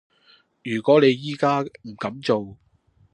[0.63, 2.57] 如果你而家唔噉做